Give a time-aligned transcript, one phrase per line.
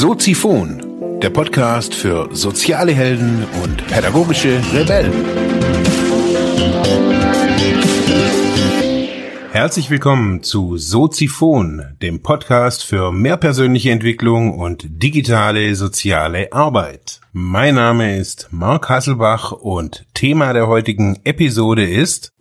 [0.00, 5.12] Soziphon, der Podcast für soziale Helden und pädagogische Rebellen.
[9.52, 17.20] Herzlich willkommen zu Soziphon, dem Podcast für mehr persönliche Entwicklung und digitale soziale Arbeit.
[17.34, 22.32] Mein Name ist Marc Hasselbach und Thema der heutigen Episode ist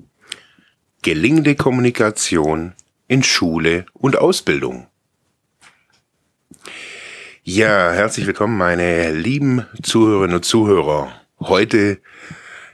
[1.01, 2.71] gelingende Kommunikation
[3.09, 4.87] in Schule und Ausbildung.
[7.51, 11.11] Ja, herzlich willkommen, meine lieben Zuhörerinnen und Zuhörer.
[11.39, 11.97] Heute,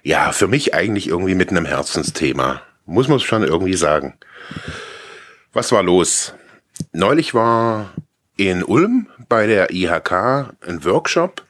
[0.04, 2.62] ja, für mich eigentlich irgendwie mit einem Herzensthema.
[2.86, 4.16] Muss man schon irgendwie sagen.
[5.54, 6.34] Was war los?
[6.92, 7.94] Neulich war
[8.36, 10.12] in Ulm bei der IHK
[10.68, 11.46] ein Workshop.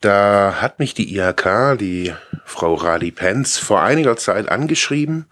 [0.00, 2.14] Da hat mich die IHK, die
[2.46, 5.26] Frau Radi Penz, vor einiger Zeit angeschrieben,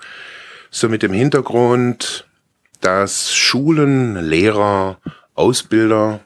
[0.70, 2.28] so mit dem Hintergrund,
[2.82, 4.98] dass Schulen, Lehrer,
[5.34, 6.20] Ausbilder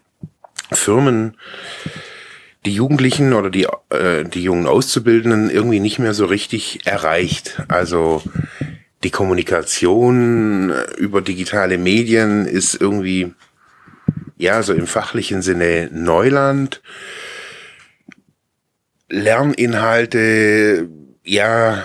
[0.72, 1.36] Firmen
[2.66, 7.62] die Jugendlichen oder die, äh, die jungen Auszubildenden irgendwie nicht mehr so richtig erreicht.
[7.68, 8.22] Also
[9.02, 13.32] die Kommunikation über digitale Medien ist irgendwie,
[14.36, 16.82] ja, so im fachlichen Sinne Neuland.
[19.08, 20.88] Lerninhalte,
[21.24, 21.82] ja,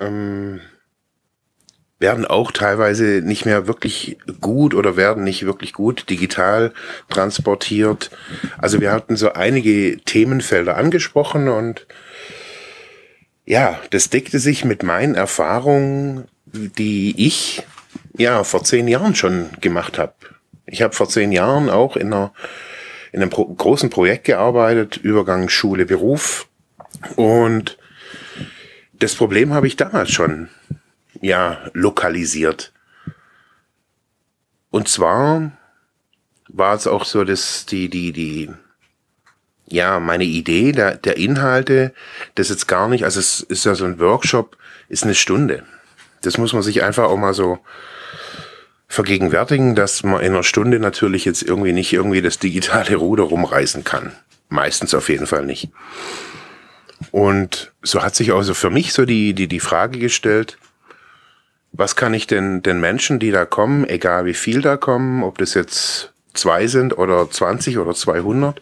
[0.00, 0.60] ähm,
[2.04, 6.74] werden auch teilweise nicht mehr wirklich gut oder werden nicht wirklich gut digital
[7.08, 8.10] transportiert.
[8.58, 11.86] Also wir hatten so einige Themenfelder angesprochen und
[13.46, 17.62] ja, das deckte sich mit meinen Erfahrungen, die ich
[18.18, 20.12] ja vor zehn Jahren schon gemacht habe.
[20.66, 22.34] Ich habe vor zehn Jahren auch in einer
[23.12, 26.48] in einem großen Projekt gearbeitet, Übergang Schule Beruf
[27.16, 27.78] und
[28.92, 30.50] das Problem habe ich damals schon
[31.24, 32.70] ja, lokalisiert.
[34.70, 35.52] Und zwar
[36.48, 38.50] war es auch so, dass die, die, die,
[39.66, 41.94] ja, meine Idee der, der Inhalte,
[42.34, 44.58] das jetzt gar nicht, also es ist ja so ein Workshop,
[44.90, 45.64] ist eine Stunde.
[46.20, 47.58] Das muss man sich einfach auch mal so
[48.86, 53.82] vergegenwärtigen, dass man in einer Stunde natürlich jetzt irgendwie nicht irgendwie das digitale Ruder rumreißen
[53.82, 54.12] kann.
[54.50, 55.70] Meistens auf jeden Fall nicht.
[57.12, 60.58] Und so hat sich also für mich so die, die, die Frage gestellt,
[61.76, 65.38] was kann ich denn den Menschen, die da kommen, egal wie viel da kommen, ob
[65.38, 68.60] das jetzt zwei sind oder 20 oder 200,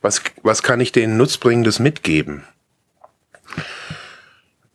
[0.00, 2.44] was, was kann ich denen Nutzbringendes mitgeben?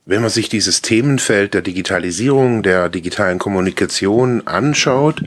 [0.06, 5.24] Wenn man sich dieses Themenfeld der Digitalisierung, der digitalen Kommunikation anschaut,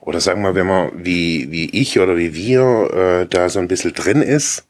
[0.00, 3.68] oder sagen wir, wenn man wie, wie ich oder wie wir äh, da so ein
[3.68, 4.64] bisschen drin ist,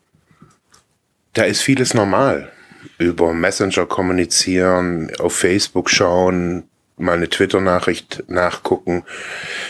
[1.33, 2.53] da ist vieles normal.
[2.99, 9.05] Über Messenger kommunizieren, auf Facebook schauen, mal eine Twitter-Nachricht nachgucken,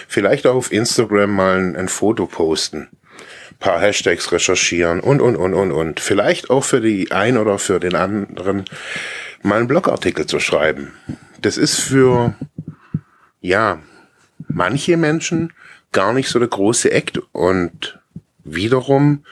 [0.09, 2.89] vielleicht auch auf Instagram mal ein, ein Foto posten,
[3.59, 6.01] paar Hashtags recherchieren und, und, und, und, und.
[6.01, 8.65] Vielleicht auch für die ein oder für den anderen
[9.43, 10.93] mal einen Blogartikel zu schreiben.
[11.41, 12.35] Das ist für,
[13.41, 13.81] ja,
[14.49, 15.53] manche Menschen
[15.93, 17.99] gar nicht so der große Act und
[18.45, 19.25] wiederum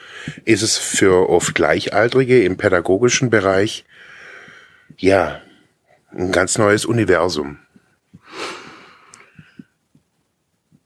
[0.43, 3.85] ist es für oft Gleichaltrige im pädagogischen Bereich,
[4.97, 5.41] ja,
[6.11, 7.59] ein ganz neues Universum.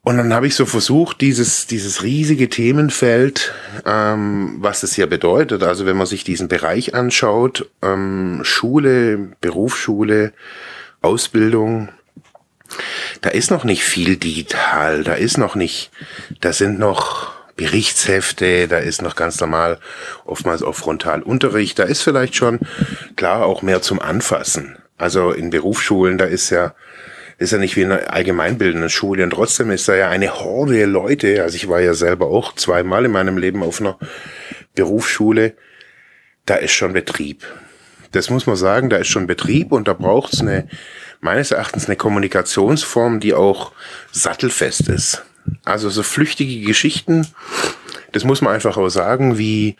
[0.09, 3.53] Und dann habe ich so versucht, dieses, dieses riesige Themenfeld,
[3.85, 10.33] ähm, was das hier bedeutet, also wenn man sich diesen Bereich anschaut, ähm, Schule, Berufsschule,
[11.03, 11.89] Ausbildung,
[13.21, 15.91] da ist noch nicht viel digital, da ist noch nicht,
[16.41, 19.77] da sind noch Berichtshefte, da ist noch ganz normal
[20.25, 22.57] oftmals auch Frontalunterricht, da ist vielleicht schon
[23.15, 24.75] klar auch mehr zum Anfassen.
[24.97, 26.73] Also in Berufsschulen, da ist ja
[27.39, 31.41] ist ja nicht wie eine allgemeinbildende Schule und trotzdem ist da ja eine Horde Leute.
[31.41, 33.97] Also ich war ja selber auch zweimal in meinem Leben auf einer
[34.75, 35.53] Berufsschule.
[36.45, 37.45] Da ist schon Betrieb.
[38.11, 40.67] Das muss man sagen, da ist schon Betrieb und da braucht es eine,
[41.21, 43.71] meines Erachtens eine Kommunikationsform, die auch
[44.11, 45.23] sattelfest ist.
[45.63, 47.25] Also so flüchtige Geschichten,
[48.11, 49.77] das muss man einfach auch sagen, wie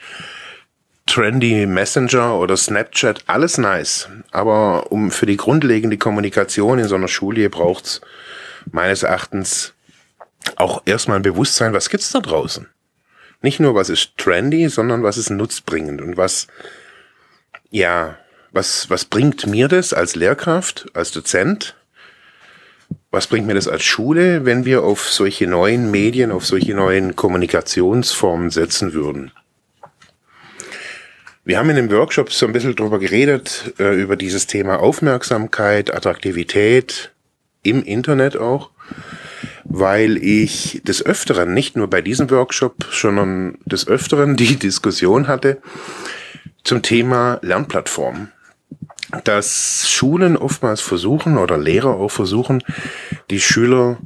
[1.09, 4.07] trendy Messenger oder Snapchat, alles nice.
[4.31, 8.01] Aber um für die grundlegende Kommunikation in so einer Schule braucht's
[8.71, 9.73] meines Erachtens
[10.55, 12.67] auch erstmal ein Bewusstsein, was gibt's da draußen?
[13.41, 16.47] Nicht nur, was ist trendy, sondern was ist nutzbringend und was,
[17.71, 18.17] ja,
[18.51, 21.75] was, was bringt mir das als Lehrkraft, als Dozent?
[23.11, 27.15] Was bringt mir das als Schule, wenn wir auf solche neuen Medien, auf solche neuen
[27.15, 29.31] Kommunikationsformen setzen würden?
[31.45, 35.93] Wir haben in dem Workshop so ein bisschen drüber geredet, äh, über dieses Thema Aufmerksamkeit,
[35.93, 37.11] Attraktivität
[37.63, 38.71] im Internet auch.
[39.71, 45.61] weil ich des Öfteren, nicht nur bei diesem Workshop, sondern des Öfteren die Diskussion hatte
[46.63, 48.29] zum Thema Lernplattform.
[49.23, 52.63] Dass Schulen oftmals versuchen oder Lehrer auch versuchen,
[53.29, 53.97] die Schüler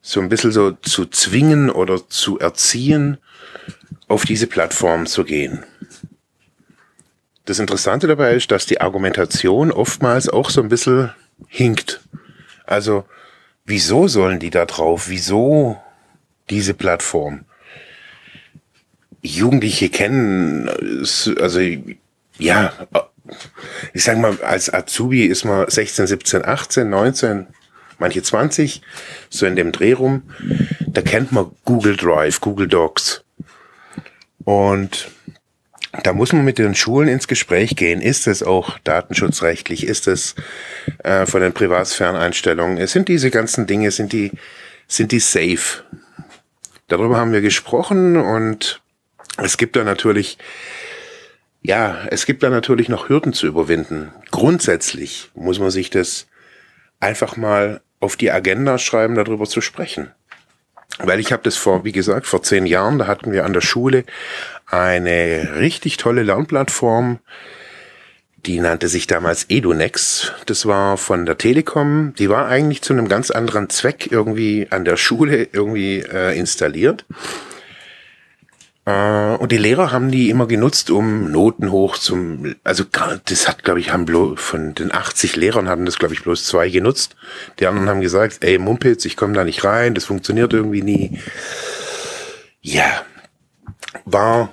[0.00, 3.18] so ein bisschen so zu zwingen oder zu erziehen,
[4.08, 5.64] auf diese Plattform zu gehen.
[7.44, 11.12] Das Interessante dabei ist, dass die Argumentation oftmals auch so ein bisschen
[11.48, 12.00] hinkt.
[12.64, 13.04] Also,
[13.64, 15.08] wieso sollen die da drauf?
[15.08, 15.80] Wieso
[16.50, 17.44] diese Plattform?
[19.22, 20.68] Jugendliche kennen,
[21.40, 21.60] also,
[22.38, 22.72] ja,
[23.92, 27.46] ich sag mal, als Azubi ist man 16, 17, 18, 19,
[27.98, 28.82] manche 20,
[29.30, 30.22] so in dem Dreh rum.
[30.86, 33.24] Da kennt man Google Drive, Google Docs.
[34.44, 35.10] Und
[36.02, 38.00] da muss man mit den Schulen ins Gespräch gehen.
[38.00, 39.86] Ist es auch datenschutzrechtlich?
[39.86, 40.34] Ist es
[41.04, 42.86] äh, von den Privatsphäreneinstellungen?
[42.86, 44.32] Sind diese ganzen Dinge, sind die,
[44.88, 45.82] sind die safe?
[46.88, 48.80] Darüber haben wir gesprochen und
[49.36, 50.38] es gibt da natürlich,
[51.60, 54.12] ja, es gibt da natürlich noch Hürden zu überwinden.
[54.30, 56.26] Grundsätzlich muss man sich das
[57.00, 60.10] einfach mal auf die Agenda schreiben, darüber zu sprechen.
[60.98, 63.60] Weil ich habe das vor, wie gesagt, vor zehn Jahren, da hatten wir an der
[63.60, 64.04] Schule
[64.66, 67.18] eine richtig tolle Lernplattform,
[68.46, 70.32] die nannte sich damals Edunex.
[70.46, 72.12] Das war von der Telekom.
[72.18, 77.04] Die war eigentlich zu einem ganz anderen Zweck irgendwie an der Schule irgendwie äh, installiert.
[78.84, 82.84] Äh, und die Lehrer haben die immer genutzt, um Noten hoch zum, also
[83.24, 86.44] das hat, glaube ich, haben bloß, von den 80 Lehrern hatten das, glaube ich, bloß
[86.44, 87.16] zwei genutzt.
[87.58, 91.18] Die anderen haben gesagt, ey, Mumpitz, ich komme da nicht rein, das funktioniert irgendwie nie.
[92.60, 93.02] Ja,
[94.04, 94.52] war,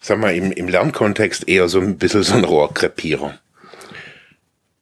[0.00, 3.38] sag mal, im, im Lernkontext eher so ein bisschen so ein Rohrkrepierer.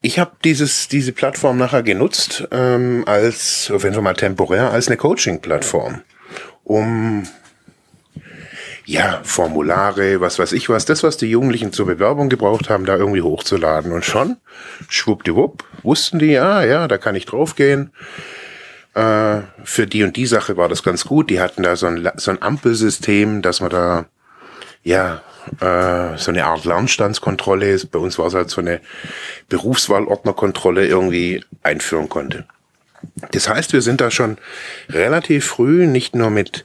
[0.01, 4.97] Ich habe dieses diese Plattform nachher genutzt ähm, als, jeden Fall mal temporär, als eine
[4.97, 6.03] Coaching-Plattform,
[6.63, 7.25] um
[8.89, 12.97] ja, Formulare, was weiß ich was, das, was die Jugendlichen zur Bewerbung gebraucht haben, da
[12.97, 13.93] irgendwie hochzuladen.
[13.93, 14.39] Und schon,
[14.89, 17.93] schwuppdiwupp, wussten die, ja, ja, da kann ich draufgehen.
[18.95, 21.29] Äh, für die und die Sache war das ganz gut.
[21.29, 24.07] Die hatten da so ein, so ein Ampelsystem, dass man da,
[24.83, 25.21] ja,
[25.61, 27.79] äh, so eine Art Lernstandskontrolle.
[27.93, 28.81] Bei uns war es halt so eine
[29.51, 32.47] Berufswahlordnerkontrolle irgendwie einführen konnte.
[33.33, 34.39] Das heißt, wir sind da schon
[34.89, 36.65] relativ früh nicht nur mit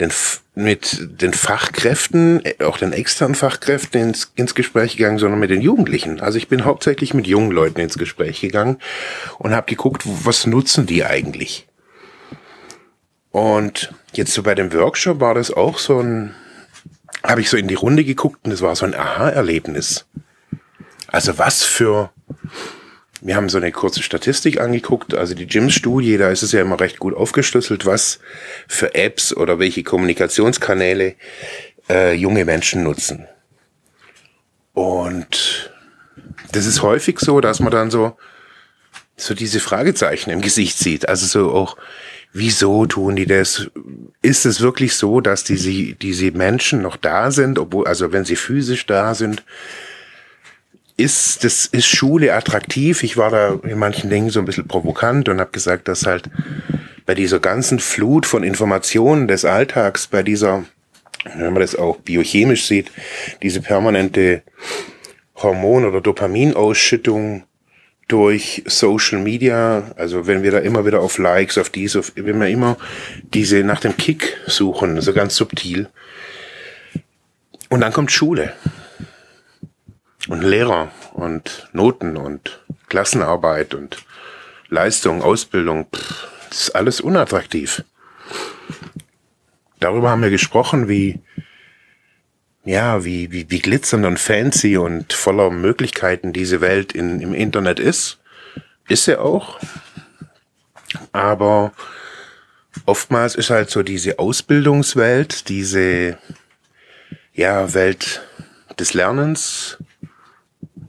[0.00, 0.10] den,
[0.54, 6.20] mit den Fachkräften, auch den externen Fachkräften ins, ins Gespräch gegangen, sondern mit den Jugendlichen.
[6.20, 8.78] Also ich bin hauptsächlich mit jungen Leuten ins Gespräch gegangen
[9.38, 11.66] und habe geguckt, was nutzen die eigentlich.
[13.30, 16.34] Und jetzt so bei dem Workshop war das auch so ein,
[17.22, 20.06] habe ich so in die Runde geguckt und es war so ein Aha-Erlebnis.
[21.08, 22.10] Also was für
[23.24, 26.78] wir haben so eine kurze Statistik angeguckt, also die GIMS-Studie, da ist es ja immer
[26.78, 28.18] recht gut aufgeschlüsselt, was
[28.68, 31.14] für Apps oder welche Kommunikationskanäle
[31.88, 33.26] äh, junge Menschen nutzen.
[34.74, 35.72] Und
[36.52, 38.14] das ist häufig so, dass man dann so,
[39.16, 41.08] so diese Fragezeichen im Gesicht sieht.
[41.08, 41.78] Also so auch,
[42.34, 43.70] wieso tun die das?
[44.20, 48.36] Ist es wirklich so, dass diese, diese Menschen noch da sind, obwohl, also wenn sie
[48.36, 49.42] physisch da sind,
[50.96, 53.02] ist, das ist Schule attraktiv.
[53.02, 56.30] Ich war da in manchen Dingen so ein bisschen provokant und habe gesagt, dass halt
[57.06, 60.64] bei dieser ganzen Flut von Informationen des Alltags, bei dieser,
[61.36, 62.90] wenn man das auch biochemisch sieht,
[63.42, 64.42] diese permanente
[65.36, 67.44] Hormon- oder Dopaminausschüttung
[68.06, 72.38] durch Social Media, also wenn wir da immer wieder auf Likes, auf dies, auf, wenn
[72.38, 72.76] wir immer
[73.32, 75.88] diese nach dem Kick suchen, so ganz subtil.
[77.68, 78.52] Und dann kommt Schule
[80.28, 83.98] und Lehrer und Noten und Klassenarbeit und
[84.68, 87.84] Leistung, Ausbildung, pff, ist alles unattraktiv.
[89.80, 91.20] Darüber haben wir gesprochen, wie,
[92.64, 97.78] ja, wie, wie, wie glitzernd und fancy und voller Möglichkeiten diese Welt in, im Internet
[97.78, 98.18] ist.
[98.88, 99.58] Ist sie auch.
[101.12, 101.72] Aber
[102.86, 106.18] oftmals ist halt so diese Ausbildungswelt, diese,
[107.34, 108.22] ja, Welt
[108.78, 109.78] des Lernens,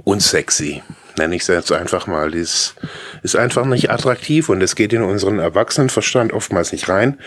[0.05, 0.81] unsexy,
[1.17, 2.31] nenne ich es jetzt einfach mal.
[2.31, 2.75] Das
[3.23, 7.19] ist einfach nicht attraktiv und es geht in unseren Erwachsenenverstand oftmals nicht rein,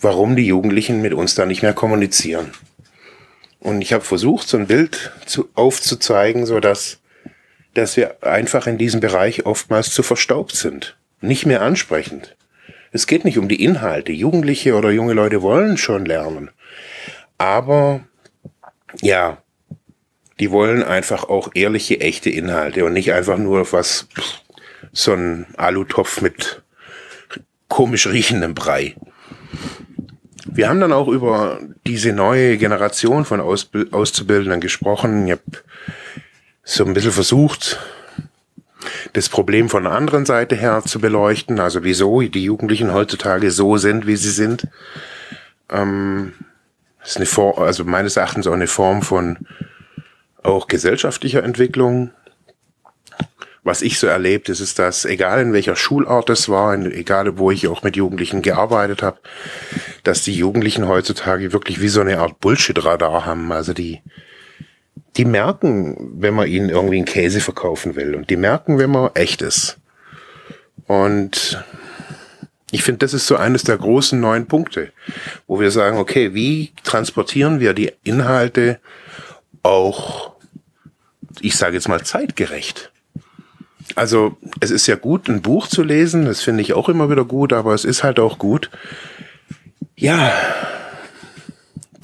[0.00, 2.50] warum die Jugendlichen mit uns da nicht mehr kommunizieren.
[3.60, 6.98] Und ich habe versucht, so ein Bild zu, aufzuzeigen, so dass,
[7.74, 10.96] dass wir einfach in diesem Bereich oftmals zu verstaubt sind.
[11.20, 12.36] Nicht mehr ansprechend.
[12.92, 14.12] Es geht nicht um die Inhalte.
[14.12, 16.50] Jugendliche oder junge Leute wollen schon lernen.
[17.38, 18.00] Aber,
[19.02, 19.38] ja,
[20.38, 24.08] die wollen einfach auch ehrliche, echte Inhalte und nicht einfach nur was,
[24.92, 26.62] so ein Alutopf mit
[27.68, 28.94] komisch riechenden Brei.
[30.44, 35.26] Wir haben dann auch über diese neue Generation von Ausb Auszubildenden gesprochen.
[35.26, 35.42] Ich habe
[36.62, 37.78] so ein bisschen versucht,
[39.12, 43.76] das Problem von der anderen Seite her zu beleuchten, also wieso die Jugendlichen heutzutage so
[43.76, 44.68] sind, wie sie sind.
[45.70, 46.32] Ähm,
[47.04, 49.38] ist eine Form, also meines Erachtens auch eine Form von
[50.46, 52.10] auch gesellschaftlicher Entwicklung.
[53.62, 57.50] Was ich so erlebt, ist, ist, dass egal in welcher Schulart es war, egal wo
[57.50, 59.18] ich auch mit Jugendlichen gearbeitet habe,
[60.04, 63.50] dass die Jugendlichen heutzutage wirklich wie so eine Art Bullshit-Radar haben.
[63.50, 64.02] Also die,
[65.16, 68.14] die merken, wenn man ihnen irgendwie einen Käse verkaufen will.
[68.14, 69.78] Und die merken, wenn man echt ist.
[70.86, 71.64] Und
[72.70, 74.92] ich finde, das ist so eines der großen neuen Punkte,
[75.48, 78.78] wo wir sagen, okay, wie transportieren wir die Inhalte
[79.62, 80.35] auch,
[81.40, 82.92] ich sage jetzt mal, zeitgerecht?
[83.94, 87.24] Also es ist ja gut, ein Buch zu lesen, das finde ich auch immer wieder
[87.24, 88.70] gut, aber es ist halt auch gut,
[89.94, 90.32] ja,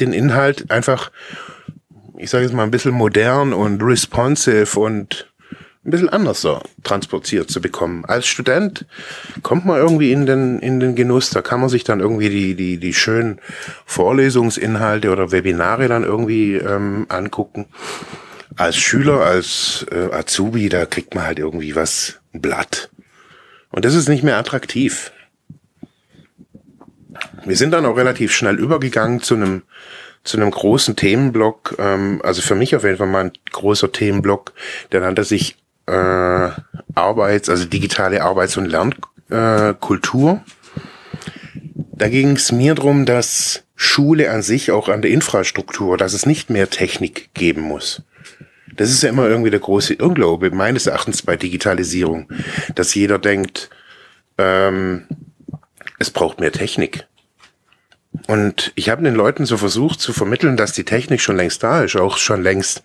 [0.00, 1.10] den Inhalt einfach,
[2.16, 5.32] ich sage jetzt mal, ein bisschen modern und responsive und
[5.84, 8.04] ein bisschen anders so transportiert zu bekommen.
[8.04, 8.86] Als Student
[9.42, 12.54] kommt man irgendwie in den, in den Genuss, da kann man sich dann irgendwie die,
[12.54, 13.40] die, die schönen
[13.84, 17.66] Vorlesungsinhalte oder Webinare dann irgendwie ähm, angucken.
[18.56, 22.90] Als Schüler, als äh, Azubi, da kriegt man halt irgendwie was, ein Blatt.
[23.70, 25.12] Und das ist nicht mehr attraktiv.
[27.44, 29.62] Wir sind dann auch relativ schnell übergegangen zu einem
[30.24, 34.52] zu einem großen Themenblock, ähm, also für mich auf jeden Fall mal ein großer Themenblock,
[34.92, 35.56] der nannte sich
[35.86, 36.50] äh,
[36.94, 40.44] Arbeits-, also digitale Arbeits- und Lernkultur.
[41.74, 46.24] da ging es mir drum, dass Schule an sich auch an der Infrastruktur, dass es
[46.24, 48.02] nicht mehr Technik geben muss.
[48.82, 52.28] Das ist ja immer irgendwie der große Irrglaube meines Erachtens bei Digitalisierung,
[52.74, 53.70] dass jeder denkt,
[54.38, 55.06] ähm,
[56.00, 57.06] es braucht mehr Technik.
[58.26, 61.84] Und ich habe den Leuten so versucht zu vermitteln, dass die Technik schon längst da
[61.84, 62.82] ist, auch schon längst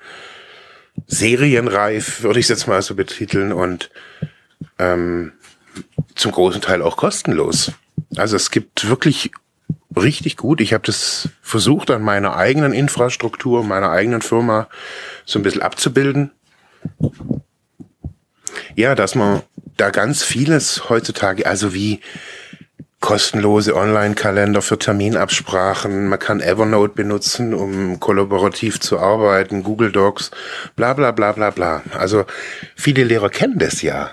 [1.07, 3.89] serienreif, würde ich es jetzt mal so betiteln, und
[4.77, 5.33] ähm,
[6.13, 7.71] zum großen Teil auch kostenlos.
[8.15, 9.31] Also es gibt wirklich
[9.95, 10.61] richtig gut.
[10.61, 14.67] Ich habe das versucht an meiner eigenen Infrastruktur, meiner eigenen Firma
[15.25, 16.31] so ein bisschen abzubilden.
[18.75, 19.41] Ja, dass man
[19.77, 22.01] da ganz vieles heutzutage, also wie
[22.99, 26.07] kostenlose Online-Kalender für Terminabsprachen.
[26.07, 30.31] Man kann Evernote benutzen, um kollaborativ zu arbeiten, Google Docs,
[30.75, 31.83] bla bla bla bla bla.
[31.97, 32.25] Also
[32.75, 34.11] viele Lehrer kennen das ja,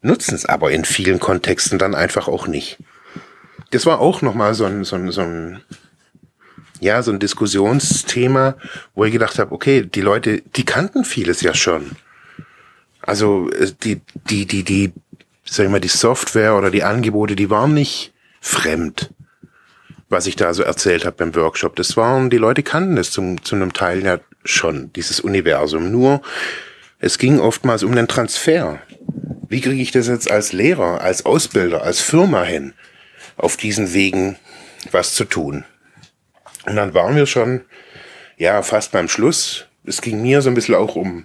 [0.00, 2.78] nutzen es aber in vielen Kontexten dann einfach auch nicht.
[3.70, 5.60] Das war auch nochmal so ein, so ein, so ein,
[6.80, 8.56] ja, so ein Diskussionsthema,
[8.94, 11.92] wo ich gedacht habe, okay, die Leute, die kannten vieles ja schon.
[13.02, 14.92] Also äh, die, die, die, die,
[15.44, 19.10] sag ich mal, die Software oder die Angebote, die waren nicht fremd,
[20.08, 21.76] was ich da so erzählt habe beim Workshop.
[21.76, 25.90] Das waren, die Leute kannten es zum, zu einem Teil ja schon, dieses Universum.
[25.90, 26.22] Nur,
[26.98, 28.80] es ging oftmals um den Transfer.
[29.48, 32.74] Wie kriege ich das jetzt als Lehrer, als Ausbilder, als Firma hin,
[33.40, 34.36] auf diesen Wegen
[34.90, 35.64] was zu tun?
[36.66, 37.62] Und dann waren wir schon,
[38.36, 39.66] ja, fast beim Schluss.
[39.84, 41.24] Es ging mir so ein bisschen auch um,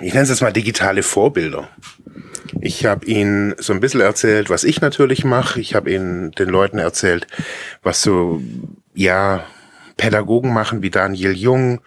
[0.00, 1.68] ich nenne es jetzt mal digitale Vorbilder.
[2.60, 5.60] Ich habe ihnen so ein bisschen erzählt, was ich natürlich mache.
[5.60, 7.26] Ich habe ihnen den Leuten erzählt,
[7.82, 8.42] was so,
[8.94, 9.44] ja,
[9.96, 11.80] Pädagogen machen wie Daniel Jung,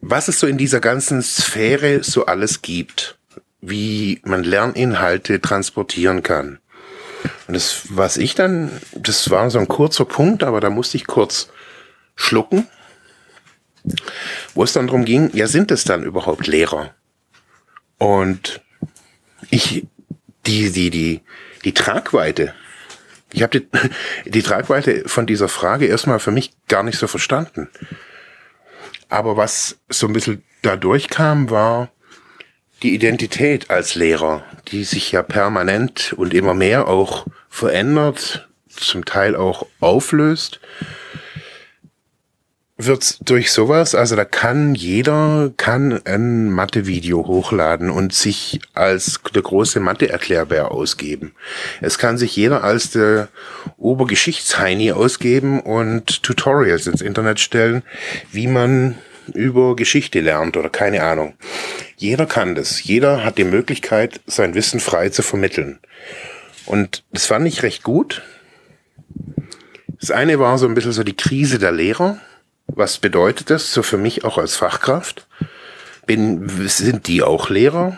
[0.00, 3.18] was es so in dieser ganzen Sphäre so alles gibt,
[3.60, 6.58] wie man Lerninhalte transportieren kann.
[7.46, 11.06] Und das, was ich dann, das war so ein kurzer Punkt, aber da musste ich
[11.06, 11.48] kurz
[12.14, 12.66] schlucken,
[14.54, 16.94] wo es dann darum ging, ja, sind es dann überhaupt Lehrer?
[17.98, 18.60] Und
[19.50, 19.86] ich,
[20.46, 21.20] die, die, die,
[21.64, 22.54] die Tragweite,
[23.32, 23.68] ich habe die,
[24.30, 27.68] die Tragweite von dieser Frage erstmal für mich gar nicht so verstanden.
[29.08, 31.90] Aber was so ein bisschen da durchkam, war
[32.82, 39.34] die Identität als Lehrer, die sich ja permanent und immer mehr auch verändert, zum Teil
[39.34, 40.60] auch auflöst
[42.78, 49.42] wird's durch sowas, also da kann jeder kann ein Mathe-Video hochladen und sich als der
[49.42, 51.34] große Mathe-Erklärbär ausgeben.
[51.80, 53.28] Es kann sich jeder als der
[53.78, 57.82] Obergeschichtsheini ausgeben und Tutorials ins Internet stellen,
[58.30, 58.96] wie man
[59.34, 61.34] über Geschichte lernt oder keine Ahnung.
[61.96, 62.82] Jeder kann das.
[62.82, 65.78] Jeder hat die Möglichkeit, sein Wissen frei zu vermitteln.
[66.64, 68.22] Und das fand ich recht gut.
[70.00, 72.20] Das eine war so ein bisschen so die Krise der Lehrer
[72.68, 75.28] was bedeutet das so für mich auch als Fachkraft?
[76.04, 77.96] Bin, sind die auch Lehrer?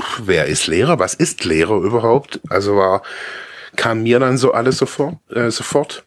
[0.00, 2.40] nach, wer ist Lehrer, was ist Lehrer überhaupt?
[2.48, 3.02] Also war,
[3.76, 6.04] kam mir dann so alles sofort, äh, sofort.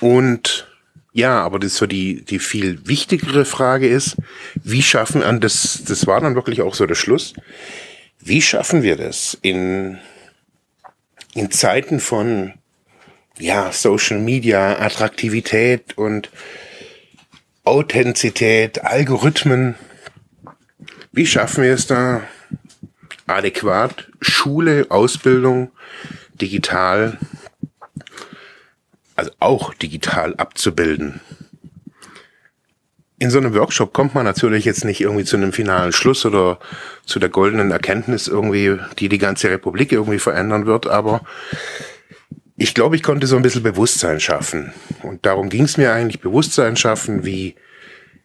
[0.00, 0.68] Und
[1.12, 4.16] ja, aber das so die, die viel wichtigere Frage ist,
[4.54, 7.34] wie schaffen, und das, das war dann wirklich auch so der Schluss,
[8.20, 9.98] wie schaffen wir das in,
[11.34, 12.54] in Zeiten von,
[13.38, 16.30] ja, Social Media, Attraktivität und
[17.64, 19.74] Authentizität, Algorithmen,
[21.12, 22.22] wie schaffen wir es da
[23.26, 25.70] adäquat Schule, Ausbildung
[26.40, 27.18] digital,
[29.20, 31.20] also auch digital abzubilden?
[33.18, 36.58] In so einem Workshop kommt man natürlich jetzt nicht irgendwie zu einem finalen Schluss oder
[37.04, 41.20] zu der goldenen Erkenntnis irgendwie, die die ganze Republik irgendwie verändern wird, aber
[42.56, 44.72] ich glaube, ich konnte so ein bisschen Bewusstsein schaffen.
[45.02, 47.56] Und darum ging es mir eigentlich, Bewusstsein schaffen, wie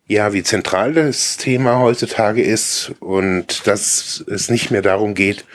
[0.07, 5.45] ja, wie zentral das Thema heutzutage ist und dass es nicht mehr darum geht,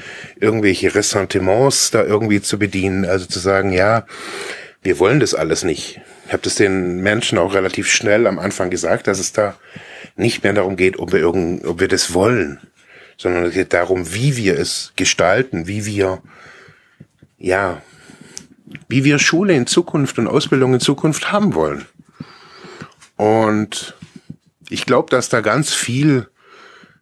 [0.41, 4.07] irgendwelche Ressentiments da irgendwie zu bedienen, also zu sagen, ja,
[4.83, 6.01] wir wollen das alles nicht.
[6.27, 9.57] Ich habe das den Menschen auch relativ schnell am Anfang gesagt, dass es da
[10.17, 12.61] nicht mehr darum geht, ob wir irgend, ob wir das wollen,
[13.17, 16.23] sondern es geht darum, wie wir es gestalten, wie wir,
[17.39, 17.83] ja,
[18.89, 21.85] wie wir Schule in Zukunft und Ausbildung in Zukunft haben wollen.
[23.17, 23.95] Und
[24.71, 26.29] ich glaube, dass da ganz viel,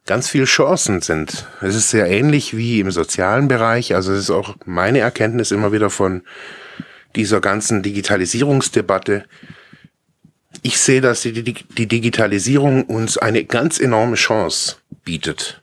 [0.05, 1.47] ganz viel Chancen sind.
[1.61, 3.95] Es ist sehr ähnlich wie im sozialen Bereich.
[3.95, 6.23] Also es ist auch meine Erkenntnis immer wieder von
[7.15, 9.25] dieser ganzen Digitalisierungsdebatte.
[10.61, 15.61] Ich sehe, dass die, die Digitalisierung uns eine ganz enorme Chance bietet.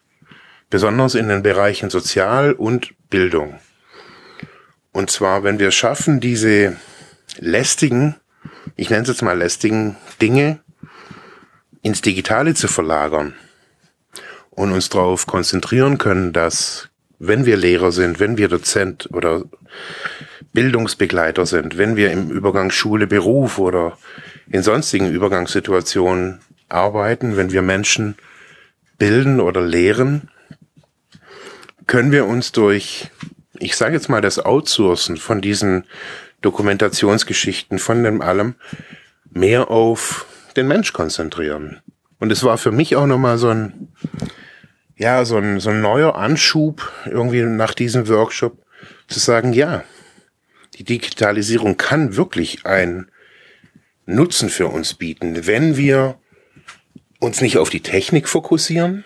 [0.71, 3.59] Besonders in den Bereichen Sozial und Bildung.
[4.93, 6.77] Und zwar, wenn wir schaffen, diese
[7.39, 8.17] lästigen,
[8.77, 10.61] ich nenne es jetzt mal lästigen Dinge
[11.83, 13.35] ins Digitale zu verlagern
[14.51, 16.89] und uns darauf konzentrieren können, dass
[17.19, 19.45] wenn wir Lehrer sind, wenn wir Dozent oder
[20.57, 23.99] Bildungsbegleiter sind, wenn wir im Übergang Schule, Beruf oder
[24.51, 26.41] in sonstigen Übergangssituationen
[26.71, 28.17] arbeiten, wenn wir Menschen
[28.97, 30.31] bilden oder lehren,
[31.87, 33.11] können wir uns durch,
[33.59, 35.85] ich sage jetzt mal, das Outsourcen von diesen
[36.41, 38.55] Dokumentationsgeschichten, von dem allem,
[39.31, 40.25] mehr auf
[40.57, 41.83] den Mensch konzentrieren.
[42.19, 43.89] Und es war für mich auch nochmal so ein,
[44.97, 48.57] ja, so ein, so ein neuer Anschub irgendwie nach diesem Workshop
[49.07, 49.85] zu sagen, ja,
[50.79, 53.11] die Digitalisierung kann wirklich ein
[54.05, 56.19] Nutzen für uns bieten, wenn wir
[57.19, 59.05] uns nicht auf die Technik fokussieren,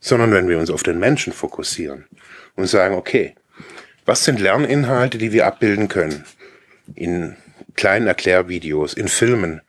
[0.00, 2.04] sondern wenn wir uns auf den Menschen fokussieren
[2.54, 3.34] und sagen, okay,
[4.04, 6.24] was sind Lerninhalte, die wir abbilden können?
[6.94, 7.36] In
[7.74, 9.60] kleinen Erklärvideos, in Filmen,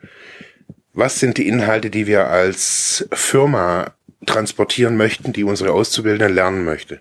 [0.94, 3.94] was sind die Inhalte, die wir als Firma
[4.26, 7.00] transportieren möchten, die unsere Auszubildenden lernen möchte.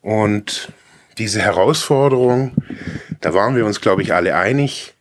[0.00, 0.72] Und
[1.18, 2.52] diese Herausforderung,
[3.20, 4.94] da waren wir uns, glaube ich, alle einig,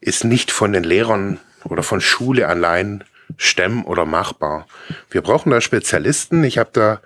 [0.00, 3.04] ist nicht von den Lehrern oder von Schule allein
[3.36, 4.66] stemmen oder machbar.
[5.10, 6.44] Wir brauchen da Spezialisten.
[6.44, 7.00] Ich habe da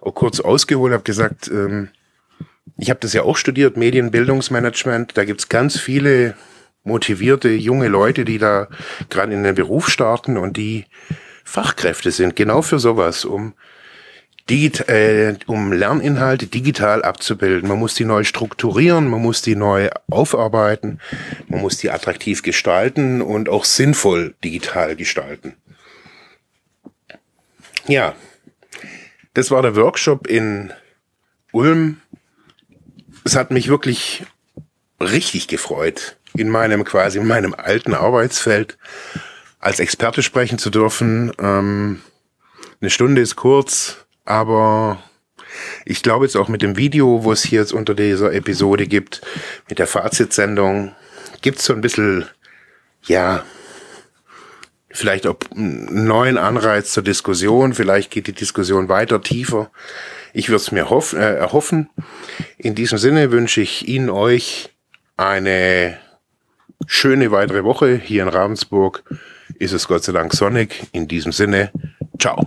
[0.00, 1.88] auch kurz ausgeholt, habe gesagt, ähm,
[2.78, 5.16] ich habe das ja auch studiert, Medienbildungsmanagement.
[5.16, 6.34] Da gibt's ganz viele
[6.84, 8.68] motivierte junge Leute, die da
[9.08, 10.84] gerade in den Beruf starten und die
[11.44, 13.54] Fachkräfte sind, genau für sowas, um
[14.48, 17.68] digit äh, um Lerninhalte digital abzubilden.
[17.68, 21.00] Man muss die neu strukturieren, man muss die neu aufarbeiten,
[21.48, 25.56] man muss die attraktiv gestalten und auch sinnvoll digital gestalten.
[27.88, 28.14] Ja,
[29.34, 30.72] das war der Workshop in
[31.52, 32.00] Ulm.
[33.24, 34.24] Es hat mich wirklich
[35.00, 38.78] richtig gefreut, in meinem quasi in meinem alten Arbeitsfeld
[39.58, 41.32] als Experte sprechen zu dürfen.
[41.40, 42.00] Ähm,
[42.80, 45.02] eine Stunde ist kurz, aber
[45.84, 49.22] ich glaube jetzt auch mit dem Video, wo es hier jetzt unter dieser Episode gibt,
[49.68, 50.94] mit der Fazitsendung,
[51.40, 52.26] gibt es so ein bisschen,
[53.04, 53.44] ja,
[54.90, 57.74] vielleicht auch einen neuen Anreiz zur Diskussion.
[57.74, 59.70] Vielleicht geht die Diskussion weiter, tiefer.
[60.32, 61.88] Ich würde es mir hoff, äh, erhoffen.
[62.58, 64.70] In diesem Sinne wünsche ich Ihnen, euch
[65.16, 65.98] eine
[66.86, 67.96] schöne weitere Woche.
[67.96, 69.04] Hier in Ravensburg
[69.58, 70.88] ist es Gott sei Dank sonnig.
[70.92, 71.70] In diesem Sinne,
[72.18, 72.46] ciao.